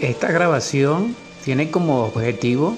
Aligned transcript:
Esta 0.00 0.30
grabación 0.30 1.16
tiene 1.44 1.72
como 1.72 2.04
objetivo 2.04 2.76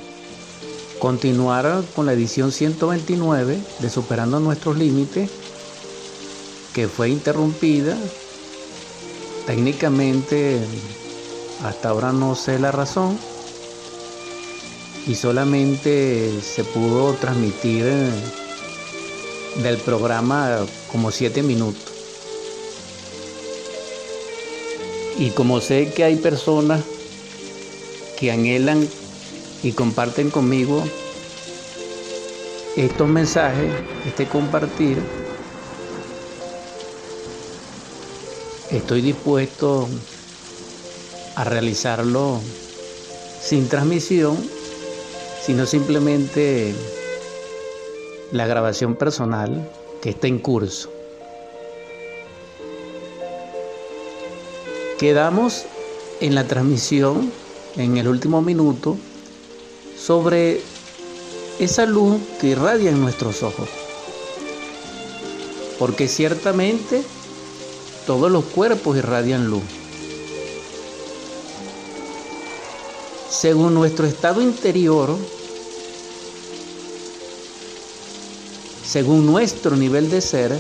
continuar 0.99 1.85
con 1.95 2.07
la 2.07 2.15
edición 2.15 2.51
129 2.51 3.59
de 3.79 3.91
Superando 3.91 4.41
nuestros 4.41 4.79
límites, 4.79 5.31
que 6.75 6.89
fue 6.89 7.11
interrumpida. 7.11 7.95
Técnicamente, 9.47 10.61
hasta 11.63 11.91
ahora 11.91 12.11
no 12.13 12.35
sé 12.35 12.59
la 12.59 12.73
razón, 12.73 13.19
y 15.07 15.15
solamente 15.15 16.41
se 16.41 16.65
pudo 16.65 17.13
transmitir 17.15 17.85
del 19.63 19.77
programa 19.79 20.61
como 20.91 21.11
siete 21.11 21.43
minutos. 21.43 21.85
Y 25.19 25.31
como 25.31 25.61
sé 25.61 25.93
que 25.93 26.05
hay 26.05 26.17
personas 26.17 26.81
que 28.21 28.31
anhelan 28.31 28.87
y 29.63 29.73
comparten 29.73 30.31
conmigo 30.31 30.85
estos 32.77 33.09
mensajes, 33.09 33.73
este 34.07 34.27
compartir, 34.27 34.99
estoy 38.71 39.01
dispuesto 39.01 39.89
a 41.35 41.45
realizarlo 41.45 42.41
sin 43.43 43.69
transmisión, 43.69 44.37
sino 45.45 45.67
simplemente 45.67 46.75
la 48.33 48.47
grabación 48.47 48.95
personal 48.95 49.69
que 50.01 50.11
está 50.11 50.27
en 50.27 50.39
curso. 50.39 50.91
Quedamos 54.99 55.65
en 56.21 56.35
la 56.35 56.47
transmisión, 56.47 57.33
en 57.77 57.97
el 57.97 58.09
último 58.09 58.43
minuto, 58.43 58.97
sobre 59.99 60.61
esa 61.59 61.87
luz 61.87 62.21
que 62.41 62.49
irradia 62.49 62.91
en 62.91 63.01
nuestros 63.01 63.43
ojos. 63.43 63.69
Porque 65.79 66.09
ciertamente 66.09 67.03
todos 68.07 68.31
los 68.31 68.45
cuerpos 68.45 68.97
irradian 68.97 69.47
luz. 69.49 69.63
Según 73.29 73.75
nuestro 73.75 74.07
estado 74.07 74.41
interior, 74.41 75.17
según 78.87 79.25
nuestro 79.25 79.77
nivel 79.77 80.11
de 80.11 80.21
ser, 80.21 80.59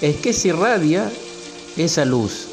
es 0.00 0.16
que 0.16 0.32
se 0.32 0.48
irradia 0.48 1.12
esa 1.76 2.04
luz. 2.04 2.47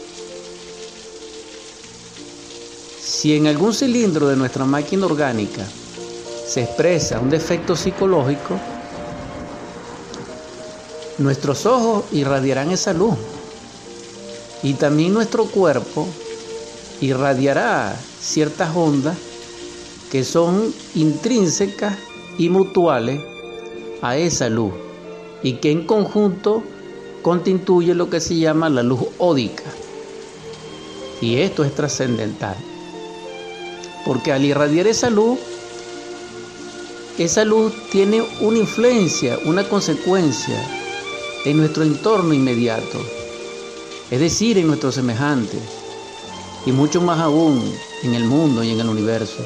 Si 3.26 3.36
en 3.36 3.48
algún 3.48 3.74
cilindro 3.74 4.28
de 4.28 4.36
nuestra 4.36 4.66
máquina 4.66 5.08
orgánica 5.08 5.66
se 6.48 6.62
expresa 6.62 7.20
un 7.20 7.32
defecto 7.32 7.76
psicológico, 7.76 8.60
nuestros 11.18 11.66
ojos 11.66 12.06
irradiarán 12.12 12.70
esa 12.70 12.94
luz 12.94 13.16
y 14.62 14.76
también 14.76 15.12
nuestro 15.12 15.46
cuerpo 15.46 16.08
irradiará 17.02 18.00
ciertas 18.22 18.76
ondas 18.76 19.18
que 20.12 20.24
son 20.24 20.72
intrínsecas 20.94 21.98
y 22.38 22.50
mutuales 22.50 23.22
a 24.04 24.18
esa 24.18 24.50
luz 24.50 24.74
y 25.42 25.54
que 25.54 25.72
en 25.72 25.88
conjunto 25.88 26.62
constituye 27.24 27.96
lo 27.96 28.08
que 28.08 28.22
se 28.22 28.36
llama 28.36 28.70
la 28.70 28.84
luz 28.84 29.00
ódica. 29.18 29.64
Y 31.22 31.38
esto 31.38 31.64
es 31.64 31.74
trascendental. 31.74 32.75
Porque 34.06 34.32
al 34.32 34.46
irradiar 34.46 34.88
esa 34.88 35.10
luz, 35.10 35.40
esa 37.18 37.44
luz 37.44 37.74
tiene 37.92 38.24
una 38.42 38.60
influencia, 38.60 39.40
una 39.46 39.68
consecuencia 39.68 40.62
en 41.46 41.58
nuestro 41.58 41.84
entorno 41.84 42.34
inmediato, 42.34 43.00
es 44.12 44.20
decir, 44.20 44.58
en 44.58 44.68
nuestros 44.68 44.96
semejantes, 44.96 45.62
y 46.66 46.72
mucho 46.72 47.02
más 47.02 47.20
aún 47.20 47.62
en 48.04 48.16
el 48.16 48.26
mundo 48.26 48.64
y 48.64 48.72
en 48.72 48.80
el 48.80 48.90
universo. 48.90 49.44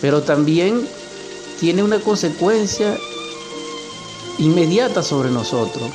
Pero 0.00 0.22
también 0.22 0.88
tiene 1.60 1.82
una 1.82 2.00
consecuencia 2.00 2.96
inmediata 4.38 5.02
sobre 5.02 5.30
nosotros, 5.30 5.90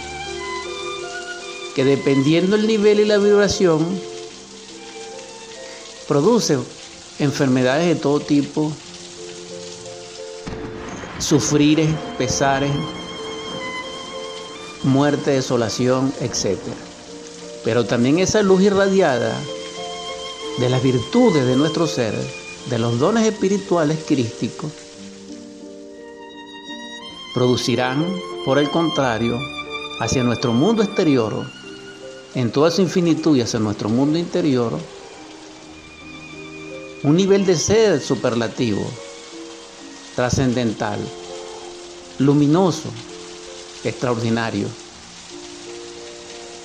que 1.75 1.83
dependiendo 1.83 2.55
el 2.55 2.67
nivel 2.67 2.99
y 2.99 3.05
la 3.05 3.17
vibración, 3.17 3.85
produce 6.07 6.57
enfermedades 7.19 7.87
de 7.87 7.95
todo 7.95 8.19
tipo, 8.19 8.71
sufrires, 11.19 11.89
pesares, 12.17 12.71
muerte, 14.83 15.31
desolación, 15.31 16.13
etc. 16.21 16.57
Pero 17.63 17.85
también 17.85 18.19
esa 18.19 18.41
luz 18.41 18.61
irradiada 18.61 19.33
de 20.59 20.69
las 20.69 20.83
virtudes 20.83 21.45
de 21.45 21.55
nuestro 21.55 21.87
ser, 21.87 22.13
de 22.69 22.79
los 22.79 22.99
dones 22.99 23.25
espirituales 23.25 23.99
crísticos, 24.07 24.71
producirán, 27.33 28.05
por 28.45 28.59
el 28.59 28.69
contrario, 28.69 29.39
hacia 29.99 30.23
nuestro 30.23 30.51
mundo 30.53 30.83
exterior, 30.83 31.45
en 32.35 32.51
toda 32.51 32.69
su 32.71 32.81
infinitud 32.81 33.37
y 33.37 33.41
hacia 33.41 33.59
nuestro 33.59 33.89
mundo 33.89 34.19
interior, 34.19 34.77
un 37.03 37.17
nivel 37.17 37.45
de 37.45 37.57
sed 37.57 38.01
superlativo, 38.01 38.89
trascendental, 40.15 40.99
luminoso, 42.19 42.89
extraordinario, 43.83 44.67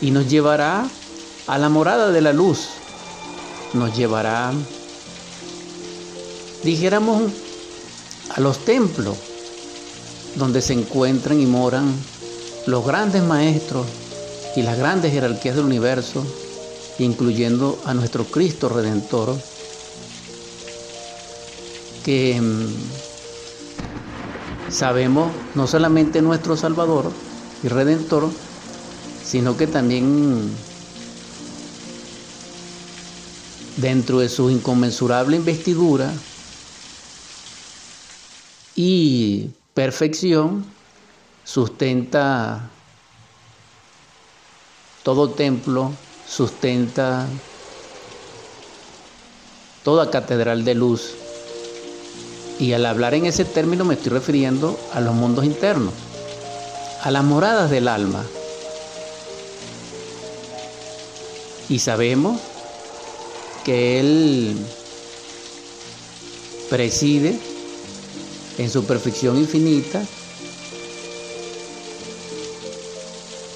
y 0.00 0.12
nos 0.12 0.28
llevará 0.28 0.88
a 1.49 1.59
la 1.59 1.69
morada 1.69 2.12
de 2.12 2.21
la 2.21 2.32
luz, 2.32 2.69
nos 3.75 3.97
llevará, 3.97 4.53
dijéramos, 6.62 7.32
a 8.31 8.41
los 8.41 8.65
templos 8.65 9.16
donde 10.37 10.62
se 10.62 10.75
encuentran 10.75 11.41
y 11.41 11.47
moran 11.47 11.93
los 12.66 12.87
grandes 12.87 13.25
maestros 13.25 13.87
y 14.55 14.62
las 14.62 14.78
grandes 14.78 15.12
jerarquías 15.12 15.56
del 15.56 15.65
universo, 15.65 16.25
incluyendo 17.00 17.81
a 17.84 17.94
nuestro 17.94 18.25
Cristo 18.25 18.69
Redentor, 18.69 19.37
que 22.04 22.41
mm, 22.41 22.66
sabemos 24.70 25.32
no 25.54 25.66
solamente 25.66 26.22
nuestro 26.22 26.56
Salvador 26.56 27.10
y 27.62 27.69
Redentor, 27.69 28.28
sino 29.25 29.56
que 29.56 29.66
también 29.66 30.50
dentro 33.78 34.19
de 34.20 34.28
su 34.28 34.50
inconmensurable 34.50 35.37
investidura 35.37 36.12
y 38.75 39.50
perfección 39.75 40.64
sustenta 41.44 42.70
todo 45.03 45.31
templo, 45.31 45.92
sustenta 46.28 47.26
toda 49.84 50.10
catedral 50.10 50.64
de 50.64 50.75
luz. 50.75 51.27
Y 52.58 52.72
al 52.72 52.86
hablar 52.86 53.14
en 53.14 53.26
ese 53.26 53.44
término 53.44 53.84
me 53.84 53.94
estoy 53.94 54.12
refiriendo 54.12 54.78
a 54.92 55.00
los 55.00 55.14
mundos 55.14 55.44
internos, 55.44 55.92
a 57.02 57.10
las 57.10 57.24
moradas 57.24 57.70
del 57.70 57.88
alma. 57.88 58.24
Y 61.69 61.78
sabemos 61.78 62.40
que 63.64 64.00
Él 64.00 64.56
preside 66.69 67.38
en 68.58 68.70
su 68.70 68.84
perfección 68.84 69.38
infinita, 69.38 70.02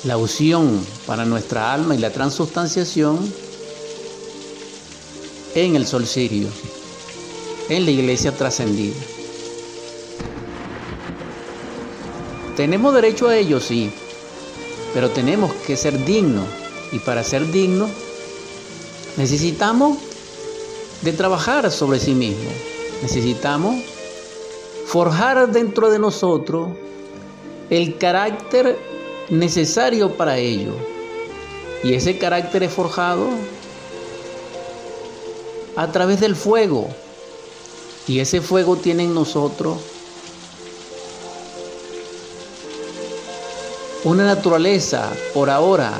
la 0.04 0.16
unción 0.16 0.84
para 1.06 1.24
nuestra 1.24 1.72
alma 1.72 1.94
y 1.94 1.98
la 1.98 2.10
transustanciación 2.10 3.32
en 5.54 5.76
el 5.76 5.86
sol 5.86 6.06
sirio, 6.06 6.48
en 7.68 7.84
la 7.84 7.90
iglesia 7.90 8.32
trascendida. 8.32 8.96
Tenemos 12.56 12.94
derecho 12.94 13.28
a 13.28 13.36
ello, 13.36 13.60
sí, 13.60 13.90
pero 14.94 15.10
tenemos 15.10 15.52
que 15.66 15.76
ser 15.76 16.04
dignos 16.04 16.46
y 16.92 16.98
para 16.98 17.24
ser 17.24 17.50
dignos 17.50 17.90
necesitamos 19.16 19.98
de 21.02 21.12
trabajar 21.12 21.70
sobre 21.70 21.98
sí 21.98 22.14
mismo. 22.14 22.50
Necesitamos 23.02 23.82
forjar 24.86 25.50
dentro 25.50 25.90
de 25.90 25.98
nosotros 25.98 26.68
el 27.70 27.96
carácter 27.96 28.78
necesario 29.30 30.12
para 30.16 30.36
ello. 30.36 30.74
Y 31.82 31.94
ese 31.94 32.18
carácter 32.18 32.62
es 32.62 32.72
forjado 32.72 33.28
a 35.74 35.90
través 35.90 36.20
del 36.20 36.36
fuego. 36.36 36.88
Y 38.08 38.18
ese 38.20 38.40
fuego 38.40 38.76
tiene 38.76 39.04
en 39.04 39.14
nosotros 39.14 39.78
una 44.04 44.24
naturaleza 44.24 45.12
por 45.32 45.48
ahora 45.50 45.92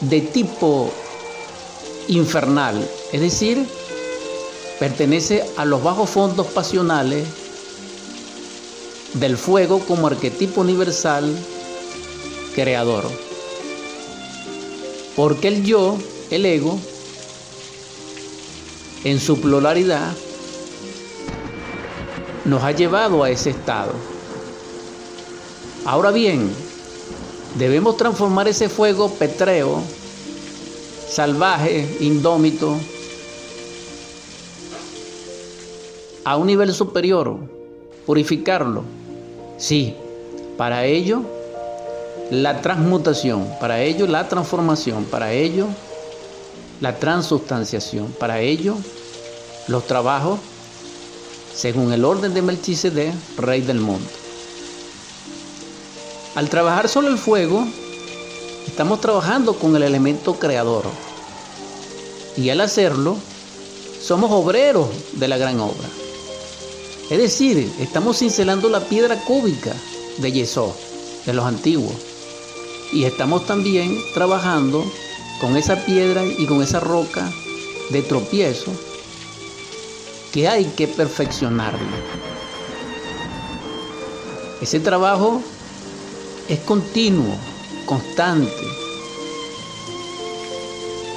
de 0.00 0.20
tipo 0.20 0.90
infernal, 2.08 2.88
es 3.12 3.20
decir, 3.20 3.66
pertenece 4.78 5.44
a 5.56 5.64
los 5.64 5.82
bajos 5.82 6.10
fondos 6.10 6.46
pasionales 6.48 7.26
del 9.14 9.36
fuego 9.36 9.80
como 9.80 10.06
arquetipo 10.06 10.62
universal 10.62 11.36
creador. 12.54 13.04
Porque 15.14 15.48
el 15.48 15.64
yo, 15.64 15.98
el 16.30 16.46
ego, 16.46 16.80
en 19.04 19.18
su 19.18 19.40
pluralidad, 19.40 20.12
nos 22.44 22.62
ha 22.62 22.72
llevado 22.72 23.22
a 23.22 23.30
ese 23.30 23.50
estado. 23.50 23.92
Ahora 25.84 26.10
bien, 26.10 26.50
debemos 27.58 27.96
transformar 27.96 28.48
ese 28.48 28.68
fuego 28.68 29.10
petreo, 29.10 29.82
salvaje, 31.08 31.98
indómito, 32.00 32.76
a 36.24 36.36
un 36.36 36.46
nivel 36.46 36.72
superior, 36.72 37.36
purificarlo. 38.06 38.84
Sí, 39.58 39.94
para 40.56 40.84
ello 40.84 41.22
la 42.30 42.60
transmutación, 42.62 43.46
para 43.60 43.82
ello 43.82 44.06
la 44.06 44.28
transformación, 44.28 45.04
para 45.04 45.32
ello 45.32 45.66
la 46.82 46.98
transustanciación, 46.98 48.08
para 48.18 48.40
ello 48.40 48.76
los 49.68 49.86
trabajos 49.86 50.40
según 51.54 51.92
el 51.92 52.04
orden 52.04 52.34
de 52.34 52.42
Melchizedek, 52.42 53.14
rey 53.36 53.60
del 53.60 53.78
mundo. 53.78 54.08
Al 56.34 56.48
trabajar 56.48 56.88
sobre 56.88 57.08
el 57.08 57.18
fuego, 57.18 57.64
estamos 58.66 59.00
trabajando 59.00 59.54
con 59.54 59.76
el 59.76 59.84
elemento 59.84 60.34
creador. 60.34 60.84
Y 62.36 62.48
al 62.50 62.60
hacerlo, 62.62 63.16
somos 64.02 64.32
obreros 64.32 64.88
de 65.12 65.28
la 65.28 65.36
gran 65.36 65.60
obra. 65.60 65.88
Es 67.10 67.18
decir, 67.18 67.70
estamos 67.78 68.18
cincelando 68.18 68.68
la 68.68 68.80
piedra 68.80 69.22
cúbica 69.24 69.72
de 70.18 70.32
Yesó, 70.32 70.74
de 71.26 71.34
los 71.34 71.44
antiguos. 71.44 71.94
Y 72.92 73.04
estamos 73.04 73.46
también 73.46 73.96
trabajando 74.14 74.84
con 75.42 75.56
esa 75.56 75.74
piedra 75.84 76.24
y 76.24 76.46
con 76.46 76.62
esa 76.62 76.78
roca 76.78 77.28
de 77.90 78.00
tropiezo 78.02 78.70
que 80.32 80.46
hay 80.46 80.66
que 80.66 80.86
perfeccionarla. 80.86 81.80
Ese 84.60 84.78
trabajo 84.78 85.42
es 86.48 86.60
continuo, 86.60 87.34
constante. 87.86 88.52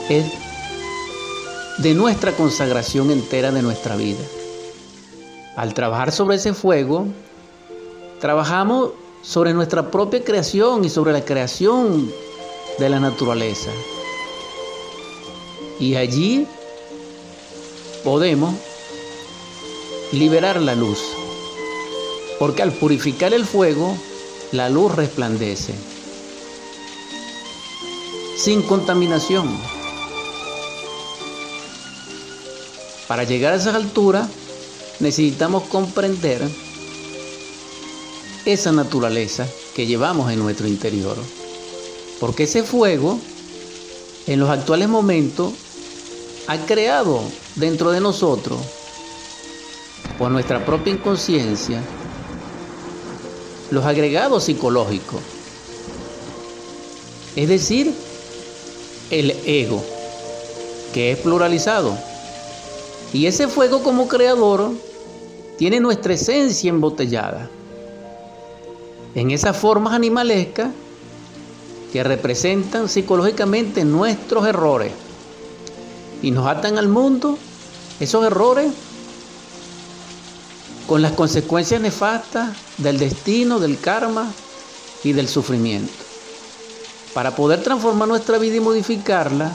Es 0.10 0.26
de 1.78 1.94
nuestra 1.94 2.32
consagración 2.32 3.12
entera 3.12 3.52
de 3.52 3.62
nuestra 3.62 3.96
vida. 3.96 4.24
Al 5.56 5.76
trabajar 5.76 6.12
sobre 6.12 6.38
ese 6.38 6.56
fuego, 6.56 7.06
trabajamos 8.20 8.90
sobre 9.22 9.54
nuestra 9.54 9.92
propia 9.92 10.24
creación 10.24 10.84
y 10.84 10.90
sobre 10.90 11.14
la 11.14 11.24
creación 11.24 12.12
de 12.80 12.90
la 12.90 13.00
naturaleza. 13.00 13.70
Y 15.80 15.96
allí 15.96 16.48
podemos 18.04 18.54
liberar 20.12 20.62
la 20.62 20.76
luz. 20.76 21.00
Porque 22.40 22.62
al 22.62 22.72
purificar 22.72 23.34
el 23.34 23.46
fuego, 23.46 23.98
la 24.52 24.70
luz 24.70 24.94
resplandece. 24.96 25.74
Sin 28.38 28.62
contaminación. 28.62 29.50
Para 33.08 33.24
llegar 33.24 33.54
a 33.54 33.58
esa 33.58 33.76
altura 33.76 34.28
necesitamos 35.00 35.64
comprender 35.64 36.42
esa 38.46 38.72
naturaleza 38.72 39.48
que 39.76 39.88
llevamos 39.88 40.32
en 40.32 40.40
nuestro 40.40 40.68
interior. 40.68 41.18
Porque 42.20 42.44
ese 42.44 42.64
fuego, 42.64 43.20
en 44.28 44.40
los 44.40 44.50
actuales 44.50 44.88
momentos, 44.88 45.54
ha 46.48 46.58
creado 46.66 47.22
dentro 47.56 47.92
de 47.92 48.00
nosotros, 48.00 48.60
por 50.18 50.32
nuestra 50.32 50.64
propia 50.66 50.94
inconsciencia, 50.94 51.82
los 53.72 53.84
agregados 53.86 54.44
psicológicos. 54.44 55.22
Es 57.36 57.50
decir, 57.50 57.94
el 59.10 59.32
ego, 59.46 59.84
que 60.94 61.12
es 61.12 61.18
pluralizado. 61.18 61.98
Y 63.12 63.26
ese 63.26 63.48
fuego 63.48 63.82
como 63.82 64.08
creador 64.08 64.72
tiene 65.58 65.80
nuestra 65.80 66.14
esencia 66.14 66.70
embotellada. 66.70 67.50
En 69.16 69.32
esas 69.32 69.58
formas 69.58 69.94
animalescas 69.94 70.70
que 71.92 72.04
representan 72.04 72.88
psicológicamente 72.90 73.84
nuestros 73.86 74.46
errores 74.46 74.92
y 76.26 76.32
nos 76.32 76.48
atan 76.48 76.80
al 76.80 76.88
mundo, 76.88 77.38
esos 78.00 78.26
errores 78.26 78.72
con 80.88 81.04
las 81.04 81.12
consecuencias 81.12 81.80
nefastas 81.80 82.50
del 82.80 82.98
destino, 82.98 83.60
del 83.60 83.80
karma 83.80 84.34
y 85.04 85.14
del 85.14 85.30
sufrimiento. 85.30 85.94
Para 87.14 87.36
poder 87.36 87.62
transformar 87.62 88.08
nuestra 88.08 88.40
vida 88.40 88.56
y 88.56 88.60
modificarla 88.60 89.52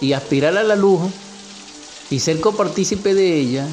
y 0.00 0.12
aspirar 0.12 0.58
a 0.58 0.64
la 0.64 0.74
luz 0.74 1.02
y 2.10 2.18
ser 2.18 2.40
copartícipe 2.40 3.14
de 3.14 3.38
ella 3.38 3.68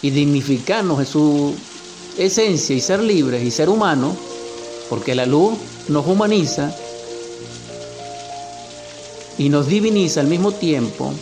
y 0.00 0.08
dignificarnos 0.08 1.00
en 1.00 1.06
su 1.06 1.54
esencia 2.16 2.74
y 2.74 2.80
ser 2.80 3.02
libres 3.02 3.42
y 3.44 3.50
ser 3.50 3.68
humanos, 3.68 4.16
porque 4.88 5.14
la 5.14 5.26
luz 5.26 5.52
nos 5.88 6.06
humaniza 6.06 6.74
y 9.42 9.48
nos 9.48 9.66
diviniza 9.66 10.20
al 10.20 10.28
mismo 10.28 10.52
tiempo, 10.52 11.12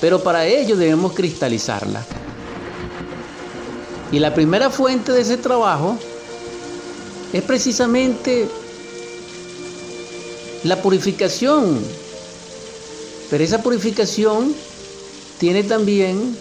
pero 0.00 0.22
para 0.22 0.46
ello 0.46 0.74
debemos 0.74 1.12
cristalizarla. 1.12 2.02
Y 4.10 4.20
la 4.20 4.32
primera 4.32 4.70
fuente 4.70 5.12
de 5.12 5.20
ese 5.20 5.36
trabajo 5.36 5.98
es 7.30 7.42
precisamente 7.42 8.48
la 10.62 10.80
purificación. 10.80 11.78
Pero 13.28 13.44
esa 13.44 13.62
purificación 13.62 14.54
tiene 15.38 15.62
también 15.62 16.34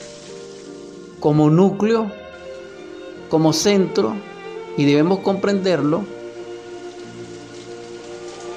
como 1.19 1.49
núcleo, 1.49 2.09
como 3.29 3.51
centro, 3.51 4.15
y 4.77 4.85
debemos 4.85 5.19
comprenderlo, 5.19 6.05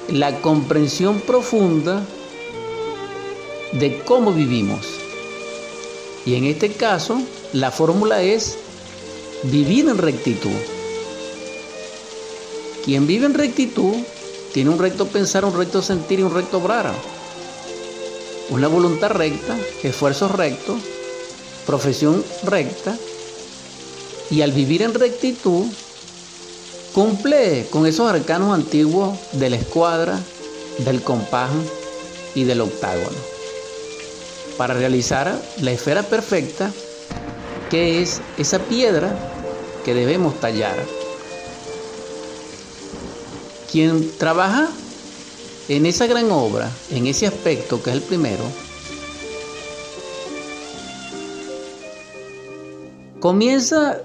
la 0.09 0.39
comprensión 0.41 1.19
profunda 1.21 2.05
de 3.73 3.99
cómo 4.03 4.31
vivimos. 4.31 4.85
Y 6.25 6.35
en 6.35 6.45
este 6.45 6.71
caso, 6.71 7.21
la 7.53 7.71
fórmula 7.71 8.21
es 8.21 8.57
vivir 9.43 9.87
en 9.87 9.97
rectitud. 9.97 10.51
Quien 12.83 13.05
vive 13.07 13.25
en 13.25 13.33
rectitud 13.33 13.95
tiene 14.53 14.69
un 14.69 14.79
recto 14.79 15.07
pensar, 15.07 15.45
un 15.45 15.57
recto 15.57 15.81
sentir 15.81 16.19
y 16.19 16.23
un 16.23 16.33
recto 16.33 16.57
obrar. 16.57 16.91
Una 18.49 18.67
voluntad 18.67 19.11
recta, 19.11 19.57
esfuerzos 19.83 20.31
rectos, 20.31 20.79
profesión 21.65 22.23
recta. 22.43 22.97
Y 24.29 24.41
al 24.41 24.51
vivir 24.51 24.81
en 24.81 24.93
rectitud, 24.93 25.65
cumple 26.97 27.67
con 27.69 27.85
esos 27.85 28.09
arcanos 28.09 28.55
antiguos 28.55 29.19
de 29.33 29.51
la 29.51 29.57
escuadra, 29.57 30.19
del 30.79 31.03
compás 31.03 31.51
y 32.33 32.43
del 32.43 32.61
octágono. 32.61 33.19
Para 34.57 34.73
realizar 34.73 35.39
la 35.61 35.69
esfera 35.69 36.01
perfecta 36.01 36.71
¿Qué 37.69 38.01
es 38.01 38.19
esa 38.39 38.57
piedra 38.57 39.13
que 39.85 39.93
debemos 39.93 40.39
tallar? 40.39 40.75
Quien 43.71 44.17
trabaja 44.17 44.67
en 45.67 45.85
esa 45.85 46.07
gran 46.07 46.31
obra, 46.31 46.71
en 46.89 47.05
ese 47.05 47.27
aspecto 47.27 47.83
que 47.83 47.91
es 47.91 47.97
el 47.97 48.01
primero, 48.01 48.43
comienza 53.19 54.01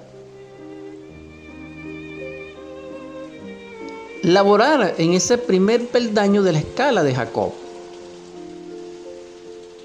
laborar 4.23 4.95
en 4.99 5.15
ese 5.15 5.37
primer 5.37 5.89
peldaño 5.89 6.43
de 6.43 6.53
la 6.53 6.59
escala 6.61 7.03
de 7.03 7.15
Jacob. 7.15 7.53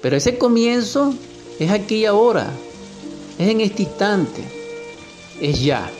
Pero 0.00 0.16
ese 0.16 0.38
comienzo 0.38 1.12
es 1.58 1.70
aquí 1.70 1.96
y 1.96 2.06
ahora, 2.06 2.48
es 3.38 3.48
en 3.48 3.60
este 3.60 3.82
instante, 3.82 4.42
es 5.40 5.60
ya. 5.60 5.90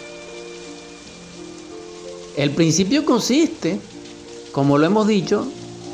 El 2.36 2.52
principio 2.52 3.04
consiste, 3.04 3.80
como 4.52 4.78
lo 4.78 4.86
hemos 4.86 5.08
dicho, 5.08 5.44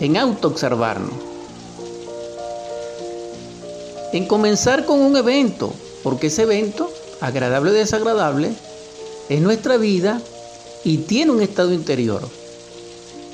en 0.01 0.19
autoobservarnos. 0.19 1.15
En 4.13 4.27
comenzar 4.27 4.85
con 4.85 5.01
un 5.01 5.17
evento, 5.17 5.73
porque 6.03 6.27
ese 6.27 6.43
evento, 6.43 6.93
agradable 7.23 7.71
o 7.71 7.75
desagradable, 7.75 8.53
es 9.31 9.41
nuestra 9.41 9.79
vida 9.79 10.21
y 10.85 10.99
tiene 10.99 11.33
un 11.33 11.43
estado 11.43 11.73
interior. 11.73 12.23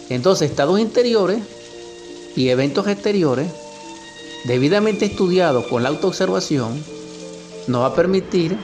Entonces, 0.09 0.51
estados 0.51 0.81
interiores 0.81 1.41
y 2.37 2.49
eventos 2.49 2.87
exteriores, 2.89 3.49
debidamente 4.45 5.07
estudiados 5.07 5.67
con 5.67 5.83
la 5.83 5.89
autoobservación, 5.89 6.83
nos 7.67 7.83
va 7.83 7.87
a 7.87 7.95
permitir 7.95 8.57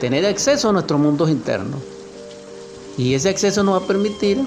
tener 0.00 0.26
acceso 0.26 0.68
a 0.68 0.72
nuestros 0.72 1.00
mundos 1.00 1.30
internos. 1.30 1.80
Y 2.98 3.14
ese 3.14 3.28
acceso 3.28 3.62
nos 3.62 3.80
va 3.80 3.84
a 3.84 3.86
permitir 3.88 4.40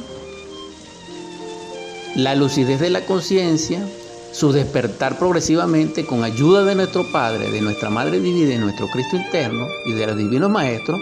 la 2.15 2.35
lucidez 2.35 2.79
de 2.79 2.89
la 2.89 3.05
conciencia, 3.05 3.87
su 4.31 4.51
despertar 4.51 5.17
progresivamente 5.17 6.05
con 6.05 6.23
ayuda 6.23 6.63
de 6.63 6.75
nuestro 6.75 7.11
Padre, 7.11 7.51
de 7.51 7.61
nuestra 7.61 7.89
Madre 7.89 8.19
Divina, 8.19 8.49
de 8.49 8.57
nuestro 8.57 8.87
Cristo 8.87 9.15
interno 9.15 9.67
y 9.85 9.93
de 9.93 10.07
los 10.07 10.17
divinos 10.17 10.49
maestros, 10.49 10.99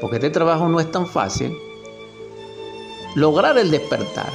porque 0.00 0.16
este 0.16 0.30
trabajo 0.30 0.68
no 0.68 0.80
es 0.80 0.90
tan 0.90 1.06
fácil, 1.06 1.56
lograr 3.14 3.58
el 3.58 3.70
despertar. 3.70 4.32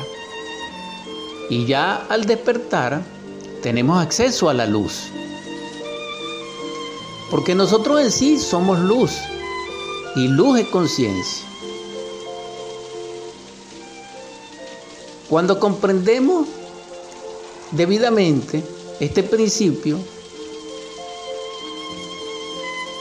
Y 1.49 1.65
ya 1.65 2.05
al 2.09 2.25
despertar 2.25 3.01
tenemos 3.61 4.01
acceso 4.01 4.49
a 4.49 4.53
la 4.53 4.65
luz. 4.65 5.09
Porque 7.29 7.55
nosotros 7.55 8.01
en 8.01 8.11
sí 8.11 8.37
somos 8.37 8.79
luz 8.79 9.11
y 10.15 10.27
luz 10.27 10.59
es 10.59 10.67
conciencia. 10.67 11.47
Cuando 15.29 15.59
comprendemos 15.59 16.47
debidamente 17.71 18.63
este 18.99 19.23
principio, 19.23 19.97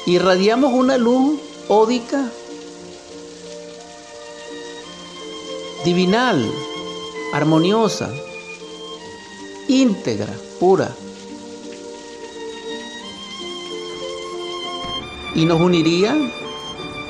irradiamos 0.07 0.73
una 0.73 0.97
luz 0.97 1.39
ódica, 1.69 2.31
divinal, 5.85 6.51
armoniosa, 7.33 8.11
íntegra, 9.69 10.33
pura. 10.61 10.95
Y 15.35 15.45
nos 15.47 15.61
uniría 15.61 16.15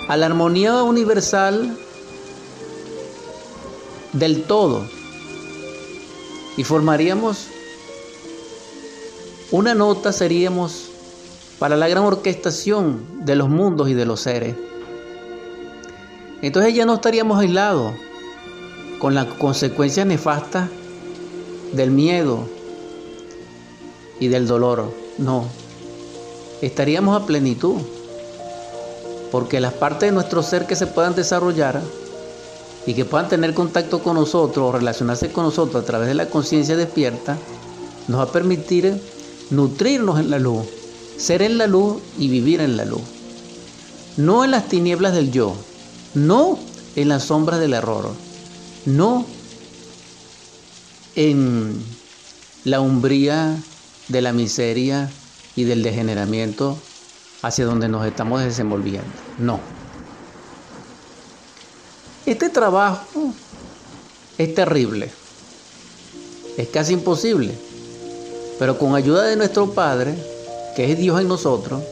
a 0.08 0.16
la 0.16 0.26
armonía 0.26 0.82
universal 0.82 1.76
del 4.12 4.44
todo 4.44 4.84
y 6.56 6.64
formaríamos 6.64 7.46
una 9.50 9.74
nota, 9.74 10.12
seríamos 10.12 10.90
para 11.58 11.76
la 11.76 11.88
gran 11.88 12.04
orquestación 12.04 13.24
de 13.24 13.36
los 13.36 13.48
mundos 13.48 13.88
y 13.88 13.94
de 13.94 14.06
los 14.06 14.20
seres. 14.20 14.56
Entonces 16.40 16.74
ya 16.74 16.84
no 16.84 16.94
estaríamos 16.94 17.38
aislados 17.38 17.92
con 19.02 19.16
las 19.16 19.26
consecuencias 19.26 20.06
nefastas 20.06 20.68
del 21.72 21.90
miedo 21.90 22.44
y 24.20 24.28
del 24.28 24.46
dolor. 24.46 24.94
No, 25.18 25.46
estaríamos 26.60 27.20
a 27.20 27.26
plenitud, 27.26 27.78
porque 29.32 29.58
las 29.58 29.72
partes 29.72 30.10
de 30.10 30.14
nuestro 30.14 30.44
ser 30.44 30.68
que 30.68 30.76
se 30.76 30.86
puedan 30.86 31.16
desarrollar 31.16 31.82
y 32.86 32.94
que 32.94 33.04
puedan 33.04 33.28
tener 33.28 33.54
contacto 33.54 34.04
con 34.04 34.14
nosotros 34.14 34.68
o 34.68 34.78
relacionarse 34.78 35.32
con 35.32 35.46
nosotros 35.46 35.82
a 35.82 35.84
través 35.84 36.06
de 36.06 36.14
la 36.14 36.26
conciencia 36.26 36.76
despierta, 36.76 37.36
nos 38.06 38.20
va 38.20 38.24
a 38.24 38.32
permitir 38.32 39.02
nutrirnos 39.50 40.20
en 40.20 40.30
la 40.30 40.38
luz, 40.38 40.64
ser 41.16 41.42
en 41.42 41.58
la 41.58 41.66
luz 41.66 41.96
y 42.20 42.28
vivir 42.28 42.60
en 42.60 42.76
la 42.76 42.84
luz. 42.84 43.02
No 44.16 44.44
en 44.44 44.52
las 44.52 44.68
tinieblas 44.68 45.12
del 45.12 45.32
yo, 45.32 45.56
no 46.14 46.56
en 46.94 47.08
las 47.08 47.24
sombras 47.24 47.58
del 47.58 47.74
error, 47.74 48.12
no 48.86 49.26
en 51.14 51.82
la 52.64 52.80
umbría 52.80 53.56
de 54.08 54.22
la 54.22 54.32
miseria 54.32 55.10
y 55.56 55.64
del 55.64 55.82
degeneramiento 55.82 56.78
hacia 57.42 57.64
donde 57.64 57.88
nos 57.88 58.06
estamos 58.06 58.42
desenvolviendo. 58.42 59.10
No. 59.38 59.60
Este 62.24 62.48
trabajo 62.48 63.32
es 64.38 64.54
terrible, 64.54 65.10
es 66.56 66.68
casi 66.68 66.92
imposible, 66.92 67.52
pero 68.58 68.78
con 68.78 68.94
ayuda 68.94 69.24
de 69.24 69.36
nuestro 69.36 69.72
Padre, 69.72 70.14
que 70.76 70.92
es 70.92 70.98
Dios 70.98 71.20
en 71.20 71.28
nosotros, 71.28 71.82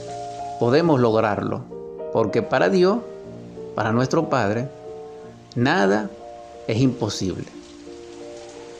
podemos 0.60 1.00
lograrlo, 1.00 1.64
porque 2.12 2.42
para 2.42 2.68
Dios, 2.68 2.98
para 3.74 3.92
nuestro 3.92 4.30
Padre, 4.30 4.68
nada 5.56 6.10
es 6.70 6.80
imposible. 6.80 7.44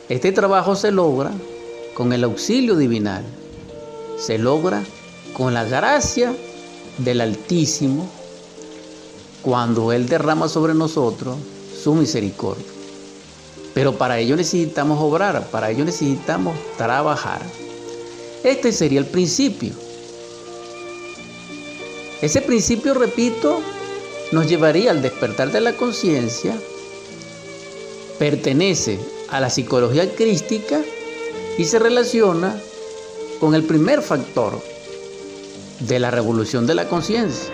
Este 0.09 0.31
trabajo 0.31 0.75
se 0.75 0.91
logra 0.91 1.31
con 1.93 2.13
el 2.13 2.23
auxilio 2.23 2.75
divinal, 2.75 3.23
se 4.17 4.37
logra 4.37 4.83
con 5.33 5.53
la 5.53 5.63
gracia 5.63 6.33
del 6.97 7.21
Altísimo 7.21 8.09
cuando 9.41 9.91
Él 9.91 10.07
derrama 10.07 10.47
sobre 10.47 10.73
nosotros 10.73 11.37
su 11.81 11.93
misericordia. 11.95 12.65
Pero 13.73 13.97
para 13.97 14.19
ello 14.19 14.35
necesitamos 14.35 14.99
obrar, 15.01 15.47
para 15.47 15.71
ello 15.71 15.85
necesitamos 15.85 16.55
trabajar. 16.77 17.41
Este 18.43 18.71
sería 18.71 18.99
el 18.99 19.05
principio. 19.05 19.73
Ese 22.21 22.41
principio, 22.41 22.93
repito, 22.93 23.61
nos 24.31 24.47
llevaría 24.47 24.91
al 24.91 25.01
despertar 25.01 25.51
de 25.51 25.61
la 25.61 25.73
conciencia, 25.73 26.55
pertenece 28.21 28.99
a 29.31 29.39
la 29.39 29.49
psicología 29.49 30.13
crística 30.13 30.79
y 31.57 31.65
se 31.65 31.79
relaciona 31.79 32.55
con 33.39 33.55
el 33.55 33.63
primer 33.63 34.03
factor 34.03 34.61
de 35.79 35.97
la 35.97 36.11
revolución 36.11 36.67
de 36.67 36.75
la 36.75 36.87
conciencia, 36.87 37.51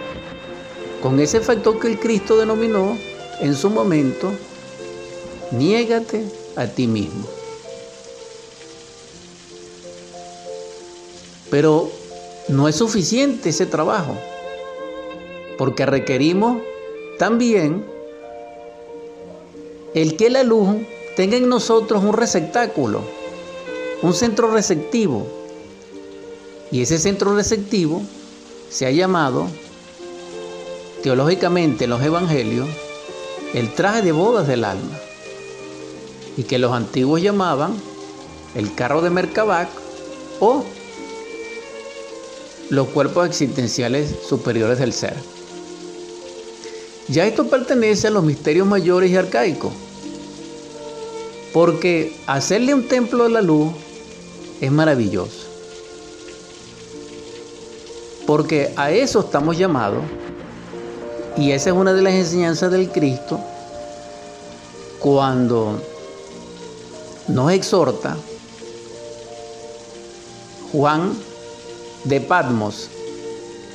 con 1.01 1.21
ese 1.21 1.39
factor 1.39 1.79
que 1.79 1.87
el 1.87 1.97
Cristo 1.97 2.35
denominó 2.35 2.97
en 3.39 3.55
su 3.55 3.69
momento, 3.69 4.29
niégate 5.51 6.25
a 6.57 6.67
ti 6.67 6.85
mismo. 6.85 7.25
Pero 11.49 11.89
no 12.49 12.67
es 12.67 12.75
suficiente 12.75 13.51
ese 13.51 13.67
trabajo, 13.67 14.17
porque 15.57 15.85
requerimos 15.85 16.61
también 17.17 17.85
el 20.01 20.15
que 20.15 20.29
la 20.29 20.43
luz 20.43 20.75
tenga 21.15 21.37
en 21.37 21.49
nosotros 21.49 22.03
un 22.03 22.13
receptáculo, 22.13 23.01
un 24.03 24.13
centro 24.13 24.51
receptivo. 24.51 25.25
Y 26.71 26.83
ese 26.83 26.99
centro 26.99 27.35
receptivo 27.35 28.03
se 28.69 28.85
ha 28.85 28.91
llamado 28.91 29.47
teológicamente 31.01 31.85
en 31.85 31.89
los 31.89 32.03
evangelios 32.03 32.67
el 33.55 33.73
traje 33.73 34.03
de 34.03 34.11
bodas 34.11 34.47
del 34.47 34.65
alma 34.65 34.99
y 36.35 36.43
que 36.43 36.59
los 36.59 36.73
antiguos 36.73 37.23
llamaban 37.23 37.73
el 38.53 38.75
carro 38.75 39.01
de 39.01 39.09
Merkabah 39.09 39.67
o 40.39 40.63
los 42.69 42.87
cuerpos 42.89 43.27
existenciales 43.27 44.13
superiores 44.27 44.77
del 44.77 44.93
ser. 44.93 45.15
Ya 47.07 47.25
esto 47.25 47.47
pertenece 47.47 48.07
a 48.07 48.11
los 48.11 48.23
misterios 48.23 48.67
mayores 48.67 49.09
y 49.09 49.15
arcaicos, 49.15 49.71
porque 51.53 52.15
hacerle 52.27 52.73
un 52.73 52.87
templo 52.87 53.23
de 53.23 53.29
la 53.29 53.41
luz 53.41 53.71
es 54.61 54.71
maravilloso. 54.71 55.45
Porque 58.25 58.73
a 58.75 58.91
eso 58.91 59.21
estamos 59.21 59.57
llamados 59.57 60.03
y 61.37 61.51
esa 61.51 61.69
es 61.69 61.75
una 61.75 61.93
de 61.93 62.01
las 62.01 62.13
enseñanzas 62.13 62.71
del 62.71 62.89
Cristo 62.89 63.39
cuando 64.99 65.81
nos 67.27 67.51
exhorta 67.51 68.17
Juan 70.71 71.13
de 72.03 72.19
Patmos 72.21 72.89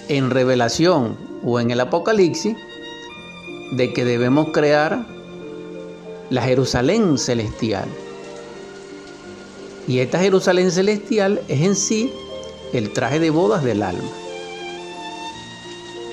en 0.09 0.31
revelación 0.31 1.17
o 1.45 1.61
en 1.61 1.71
el 1.71 1.81
Apocalipsis 1.81 2.57
de 3.73 3.93
que 3.93 4.05
debemos 4.05 4.49
crear 4.53 5.07
la 6.33 6.41
Jerusalén 6.41 7.19
celestial. 7.19 7.87
Y 9.87 9.99
esta 9.99 10.19
Jerusalén 10.19 10.71
celestial 10.71 11.43
es 11.47 11.61
en 11.61 11.77
sí 11.77 12.11
el 12.73 12.95
traje 12.95 13.21
de 13.21 13.29
bodas 13.29 13.63
del 13.63 13.83
alma. 13.83 14.09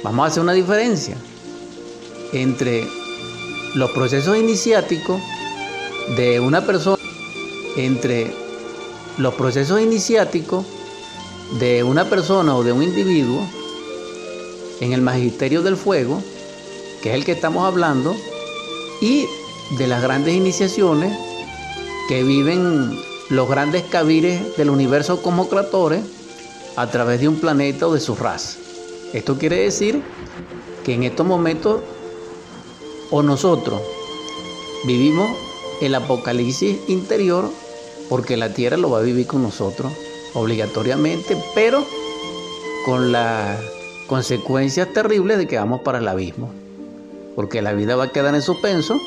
Vamos 0.04 0.26
a 0.26 0.28
hacer 0.28 0.44
una 0.44 0.52
diferencia 0.52 1.16
entre 2.34 2.86
los 3.76 3.92
procesos 3.92 4.38
iniciáticos 4.38 5.22
de 6.18 6.42
una 6.42 6.66
persona, 6.66 7.02
entre 7.78 8.34
los 9.18 9.34
procesos 9.36 9.80
iniciáticos 9.80 10.66
de 11.62 11.82
una 11.82 12.10
persona 12.10 12.58
o 12.58 12.64
de 12.64 12.74
un 12.74 12.84
individuo 12.84 13.40
en 14.82 14.92
el 14.92 15.02
magisterio 15.02 15.62
del 15.62 15.78
fuego, 15.78 16.22
que 17.02 17.12
es 17.12 17.16
el 17.16 17.24
que 17.24 17.32
estamos 17.32 17.66
hablando, 17.66 18.14
y 19.02 19.26
de 19.78 19.88
las 19.88 20.02
grandes 20.02 20.34
iniciaciones 20.34 21.18
que 22.08 22.24
viven 22.24 23.00
los 23.30 23.48
grandes 23.48 23.84
cabires 23.84 24.58
del 24.58 24.70
universo 24.70 25.22
como 25.22 25.48
cratores 25.48 26.02
a 26.76 26.90
través 26.90 27.22
de 27.22 27.28
un 27.28 27.36
planeta 27.40 27.88
o 27.88 27.94
de 27.94 28.00
su 28.00 28.16
raza. 28.16 28.58
Esto 29.14 29.38
quiere 29.38 29.58
decir 29.58 30.02
que 30.84 30.94
en 30.94 31.04
estos 31.04 31.26
momentos 31.26 31.82
o 33.12 33.22
nosotros 33.22 33.82
vivimos 34.86 35.30
el 35.82 35.94
apocalipsis 35.96 36.78
interior 36.88 37.50
porque 38.08 38.38
la 38.38 38.54
tierra 38.54 38.78
lo 38.78 38.90
va 38.90 39.00
a 39.00 39.04
vivir 39.04 39.28
con 39.28 39.44
nosotros 39.44 39.92
obligatoriamente, 40.34 41.38
pero 41.54 41.84
con 42.86 43.12
las 43.12 43.60
consecuencias 44.08 44.92
terribles 44.94 45.38
de 45.38 45.48
que 45.48 45.58
vamos 45.58 45.82
para 45.82 46.00
el 46.00 46.08
abismo, 46.08 46.50
porque 47.36 47.62
la 47.62 47.74
vida 47.74 47.96
va 47.96 48.06
a 48.06 48.12
quedar 48.12 48.34
en 48.34 48.42
suspenso, 48.42 49.00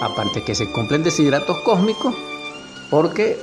aparte 0.00 0.44
que 0.44 0.54
se 0.54 0.70
cumplen 0.70 1.02
desidratos 1.02 1.58
cósmicos, 1.64 2.14
porque 2.90 3.38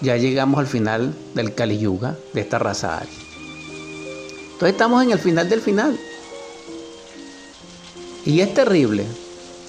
ya 0.00 0.16
llegamos 0.16 0.60
al 0.60 0.66
final 0.66 1.14
del 1.34 1.54
Kali 1.54 1.78
Yuga, 1.78 2.16
de 2.32 2.40
esta 2.40 2.58
raza 2.58 2.98
Ari. 2.98 3.08
Entonces 4.52 4.70
estamos 4.70 5.02
en 5.02 5.10
el 5.10 5.18
final 5.18 5.48
del 5.48 5.60
final. 5.60 5.98
Y 8.24 8.40
es 8.40 8.54
terrible. 8.54 9.04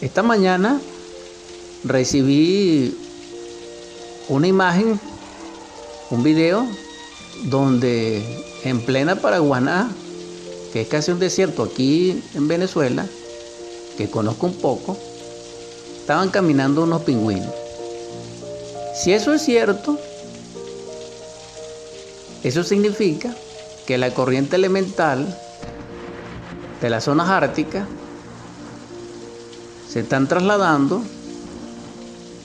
Esta 0.01 0.23
mañana 0.23 0.79
recibí 1.83 2.95
una 4.29 4.47
imagen, 4.47 4.99
un 6.09 6.23
video, 6.23 6.65
donde 7.43 8.23
en 8.63 8.81
plena 8.81 9.15
Paraguaná, 9.15 9.91
que 10.71 10.81
es 10.81 10.87
casi 10.87 11.11
un 11.11 11.19
desierto 11.19 11.63
aquí 11.63 12.21
en 12.33 12.47
Venezuela, 12.47 13.05
que 13.97 14.09
conozco 14.09 14.47
un 14.47 14.55
poco, 14.55 14.97
estaban 16.05 16.29
caminando 16.29 16.83
unos 16.83 17.01
pingüinos. 17.01 17.51
Si 18.93 19.11
eso 19.11 19.33
es 19.33 19.41
cierto, 19.41 19.97
eso 22.43 22.63
significa 22.63 23.35
que 23.87 23.97
la 23.97 24.13
corriente 24.13 24.55
elemental 24.55 25.35
de 26.79 26.89
las 26.91 27.05
zonas 27.05 27.27
árticas 27.29 27.87
se 29.89 30.01
están 30.01 30.27
trasladando 30.27 31.01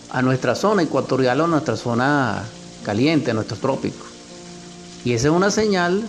a 0.09 0.23
nuestra 0.23 0.55
zona 0.55 0.81
ecuatorial 0.81 1.43
o 1.43 1.45
a 1.45 1.49
nuestra 1.49 1.77
zona 1.77 2.43
caliente, 2.83 3.33
a 3.33 3.35
nuestros 3.35 3.61
trópicos. 3.61 4.09
Y 5.05 5.13
esa 5.13 5.29
es 5.29 5.35
una 5.35 5.51
señal 5.51 6.09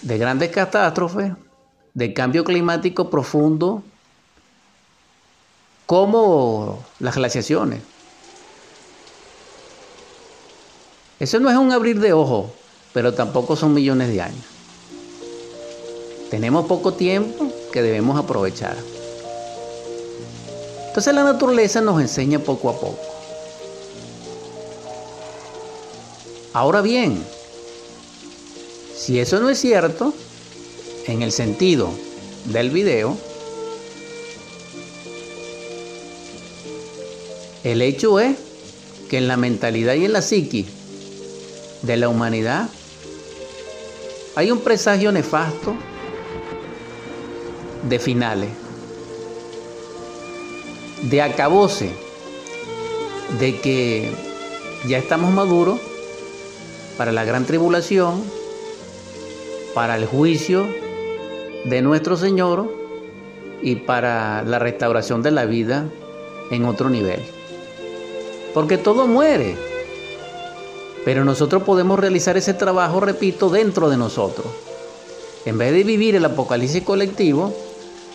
de 0.00 0.16
grandes 0.16 0.48
catástrofes, 0.52 1.32
de 1.92 2.14
cambio 2.14 2.44
climático 2.44 3.10
profundo, 3.10 3.82
como 5.88 6.84
las 6.98 7.14
glaciaciones. 7.14 7.80
Eso 11.18 11.40
no 11.40 11.48
es 11.48 11.56
un 11.56 11.72
abrir 11.72 11.98
de 11.98 12.12
ojos, 12.12 12.50
pero 12.92 13.14
tampoco 13.14 13.56
son 13.56 13.72
millones 13.72 14.08
de 14.08 14.20
años. 14.20 14.44
Tenemos 16.30 16.66
poco 16.66 16.92
tiempo 16.92 17.50
que 17.72 17.80
debemos 17.80 18.18
aprovechar. 18.18 18.76
Entonces 20.88 21.14
la 21.14 21.24
naturaleza 21.24 21.80
nos 21.80 22.02
enseña 22.02 22.38
poco 22.38 22.68
a 22.68 22.74
poco. 22.74 23.00
Ahora 26.52 26.82
bien, 26.82 27.24
si 28.94 29.18
eso 29.18 29.40
no 29.40 29.48
es 29.48 29.58
cierto, 29.58 30.12
en 31.06 31.22
el 31.22 31.32
sentido 31.32 31.88
del 32.44 32.68
video, 32.68 33.16
el 37.72 37.82
hecho 37.82 38.20
es 38.20 38.36
que 39.08 39.18
en 39.18 39.28
la 39.28 39.36
mentalidad 39.36 39.94
y 39.94 40.04
en 40.04 40.12
la 40.12 40.22
psiqui 40.22 40.66
de 41.82 41.96
la 41.96 42.08
humanidad 42.08 42.68
hay 44.36 44.50
un 44.50 44.60
presagio 44.60 45.12
nefasto 45.12 45.74
de 47.88 47.98
finales 47.98 48.50
de 51.02 51.22
acabose, 51.22 51.90
de 53.38 53.60
que 53.60 54.10
ya 54.86 54.98
estamos 54.98 55.32
maduros 55.32 55.80
para 56.96 57.12
la 57.12 57.24
gran 57.24 57.44
tribulación, 57.44 58.22
para 59.74 59.96
el 59.96 60.06
juicio 60.06 60.66
de 61.64 61.82
nuestro 61.82 62.16
Señor 62.16 62.72
y 63.62 63.76
para 63.76 64.42
la 64.42 64.58
restauración 64.58 65.22
de 65.22 65.30
la 65.30 65.44
vida 65.44 65.88
en 66.50 66.64
otro 66.64 66.90
nivel. 66.90 67.37
Porque 68.54 68.78
todo 68.78 69.06
muere, 69.06 69.56
pero 71.04 71.24
nosotros 71.24 71.62
podemos 71.62 71.98
realizar 71.98 72.36
ese 72.36 72.54
trabajo, 72.54 73.00
repito, 73.00 73.50
dentro 73.50 73.88
de 73.88 73.96
nosotros. 73.96 74.46
En 75.44 75.58
vez 75.58 75.72
de 75.72 75.84
vivir 75.84 76.16
el 76.16 76.24
apocalipsis 76.24 76.82
colectivo, 76.82 77.54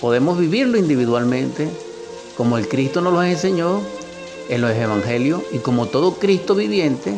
podemos 0.02 0.38
vivirlo 0.38 0.78
individualmente 0.78 1.70
como 2.38 2.58
el 2.58 2.68
Cristo 2.68 3.02
nos 3.02 3.14
lo 3.14 3.24
enseñó 3.24 3.82
en 4.50 4.62
los 4.62 4.72
evangelios 4.72 5.42
y 5.52 5.60
como 5.60 5.86
todo 5.86 6.16
Cristo 6.16 6.56
viviente, 6.56 7.14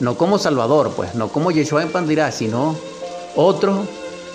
no 0.00 0.16
como 0.16 0.38
Salvador, 0.38 0.92
pues, 0.94 1.14
no 1.14 1.28
como 1.28 1.50
Yeshua 1.50 1.82
en 1.82 1.90
Pandirá, 1.90 2.30
sino 2.32 2.76
otros 3.34 3.86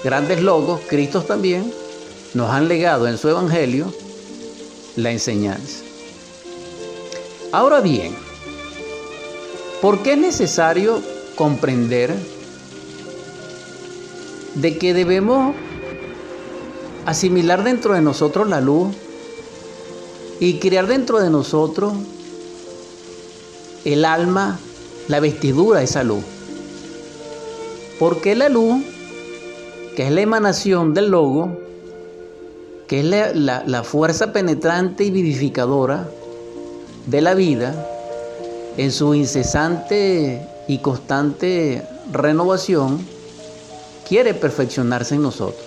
grandes 0.04 0.41
logos, 0.41 0.82
Cristos 0.88 1.27
también, 1.27 1.71
nos 2.34 2.49
han 2.49 2.67
legado 2.67 3.08
en 3.08 3.17
su 3.17 3.30
evangelio 3.30 3.93
la 4.95 5.12
enseñanza. 5.12 5.90
Ahora 7.51 7.81
bien, 7.81 8.13
¿por 9.81 10.03
qué 10.03 10.13
es 10.13 10.17
necesario 10.17 11.01
comprender 11.35 12.15
de 14.55 14.77
que 14.77 14.93
debemos 14.93 15.55
asimilar 17.05 17.63
dentro 17.63 17.93
de 17.93 18.01
nosotros 18.01 18.47
la 18.47 18.61
luz 18.61 18.95
y 20.39 20.59
crear 20.59 20.87
dentro 20.87 21.19
de 21.19 21.29
nosotros 21.29 21.93
el 23.85 24.05
alma, 24.05 24.59
la 25.07 25.19
vestidura 25.19 25.79
de 25.79 25.85
esa 25.85 26.03
luz. 26.03 26.23
Porque 27.99 28.35
la 28.35 28.49
luz, 28.49 28.83
que 29.95 30.07
es 30.07 30.11
la 30.11 30.21
emanación 30.21 30.93
del 30.93 31.09
logo, 31.09 31.57
que 32.87 32.99
es 32.99 33.05
la, 33.05 33.63
la 33.65 33.83
fuerza 33.83 34.33
penetrante 34.33 35.03
y 35.03 35.11
vivificadora 35.11 36.09
de 37.05 37.21
la 37.21 37.33
vida, 37.33 37.87
en 38.77 38.91
su 38.91 39.13
incesante 39.13 40.47
y 40.67 40.79
constante 40.79 41.85
renovación, 42.11 43.05
quiere 44.07 44.33
perfeccionarse 44.33 45.15
en 45.15 45.23
nosotros. 45.23 45.65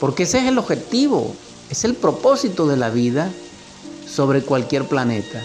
Porque 0.00 0.24
ese 0.24 0.38
es 0.38 0.44
el 0.44 0.58
objetivo 0.58 1.34
es 1.70 1.84
el 1.84 1.94
propósito 1.94 2.66
de 2.66 2.76
la 2.76 2.90
vida 2.90 3.30
sobre 4.08 4.42
cualquier 4.42 4.84
planeta. 4.84 5.42